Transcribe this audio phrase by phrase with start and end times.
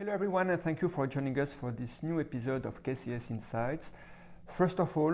[0.00, 3.90] Hello everyone and thank you for joining us for this new episode of KCS Insights.
[4.56, 5.12] First of all,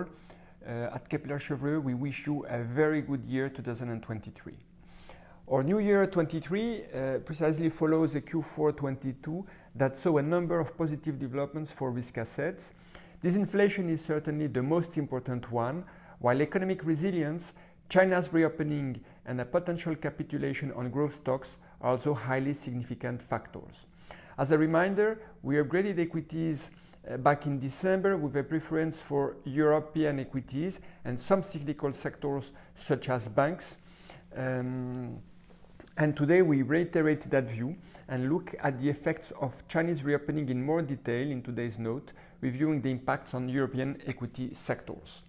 [0.65, 4.53] uh, at Kepler Cheuvreux, we wish you a very good year 2023.
[5.51, 9.45] Our new year 23 uh, precisely follows a Q4 22
[9.75, 12.71] that saw a number of positive developments for risk assets.
[13.21, 15.83] Disinflation is certainly the most important one,
[16.19, 17.51] while economic resilience,
[17.89, 21.49] China's reopening, and a potential capitulation on growth stocks
[21.81, 23.85] are also highly significant factors.
[24.37, 26.69] As a reminder, we upgraded equities
[27.09, 33.09] uh, back in December with a preference for European equities and some cyclical sectors such
[33.09, 33.77] as banks.
[34.35, 35.17] Um,
[35.97, 37.75] and today we reiterate that view
[38.09, 42.11] and look at the effects of Chinese reopening in more detail in today's note,
[42.41, 45.23] reviewing the impacts on European equity sectors.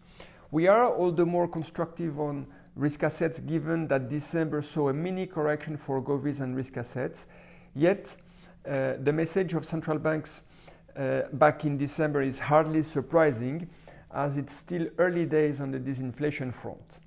[0.50, 2.46] We are all the more constructive on
[2.76, 7.24] risk assets given that December saw a mini correction for govies and risk assets.
[7.74, 8.06] Yet,
[8.68, 10.42] the message of central banks
[10.96, 13.68] uh, back in December is hardly surprising
[14.12, 16.98] as it's still early days on the disinflation front.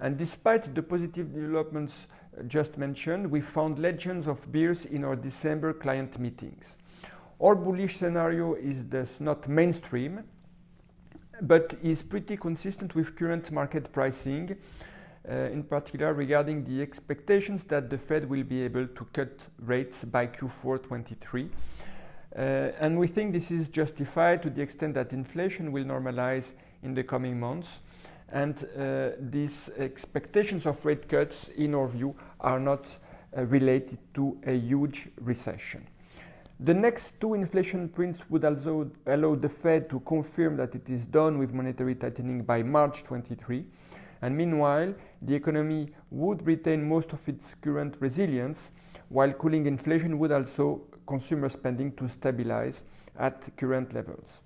[0.00, 1.94] And despite the positive developments
[2.38, 6.76] uh, just mentioned, we found legends of bears in our December client meetings.
[7.42, 10.24] Our bullish scenario is thus not mainstream,
[11.42, 14.56] but is pretty consistent with current market pricing
[15.28, 20.04] uh, in particular regarding the expectations that the Fed will be able to cut rates
[20.04, 21.50] by Q4 23.
[22.36, 22.40] Uh,
[22.80, 26.52] and we think this is justified to the extent that inflation will normalize
[26.82, 27.68] in the coming months.
[28.30, 32.84] And uh, these expectations of rate cuts, in our view, are not
[33.36, 35.86] uh, related to a huge recession.
[36.60, 41.04] The next two inflation prints would also allow the Fed to confirm that it is
[41.04, 43.64] done with monetary tightening by March 23
[44.24, 48.70] and meanwhile, the economy would retain most of its current resilience,
[49.10, 52.80] while cooling inflation would also consumer spending to stabilize
[53.18, 54.40] at current levels.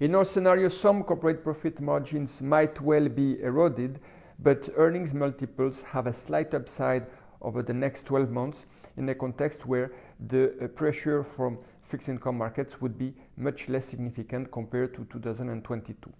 [0.00, 4.00] In our scenario, some corporate profit margins might well be eroded,
[4.38, 7.04] but earnings multiples have a slight upside
[7.42, 8.64] over the next 12 months
[8.96, 9.92] in a context where
[10.28, 16.10] the uh, pressure from fixed income markets would be much less significant compared to 2022.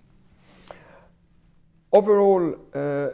[1.94, 3.10] Overall, uh,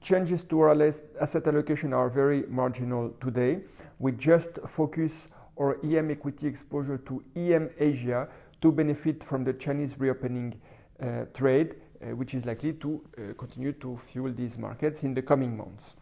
[0.00, 3.58] changes to our asset allocation are very marginal today.
[3.98, 5.26] We just focus
[5.58, 8.28] our EM equity exposure to EM Asia
[8.62, 10.54] to benefit from the Chinese reopening
[11.02, 15.22] uh, trade, uh, which is likely to uh, continue to fuel these markets in the
[15.22, 15.96] coming months.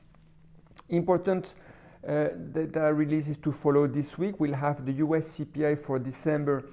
[0.91, 1.55] Important
[2.06, 4.38] uh, data releases to follow this week.
[4.38, 6.67] We'll have the US CPI for December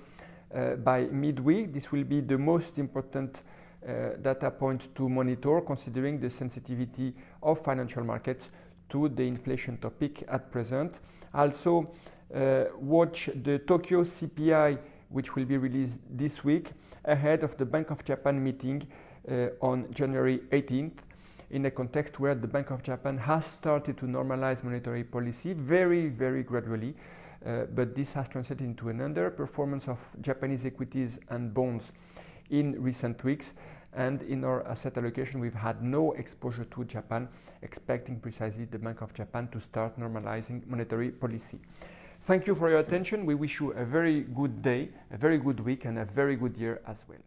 [0.53, 1.73] uh, by midweek.
[1.73, 3.37] This will be the most important
[4.21, 7.13] data point to monitor considering the sensitivity
[7.43, 8.49] of financial markets
[8.89, 10.95] to the inflation topic at present.
[11.33, 11.91] Also,
[12.33, 14.77] uh, watch the Tokyo CPI,
[15.09, 16.71] which will be released this week
[17.05, 18.87] ahead of the Bank of Japan meeting
[19.29, 20.97] uh, on January 18th
[21.51, 26.07] in a context where the Bank of Japan has started to normalize monetary policy very,
[26.07, 26.95] very gradually.
[27.45, 31.83] Uh, but this has translated into an underperformance of Japanese equities and bonds
[32.49, 33.53] in recent weeks.
[33.95, 37.29] And in our asset allocation, we've had no exposure to Japan,
[37.61, 41.59] expecting precisely the Bank of Japan to start normalizing monetary policy.
[42.27, 43.25] Thank you for your attention.
[43.25, 46.57] We wish you a very good day, a very good week, and a very good
[46.57, 47.19] year as well.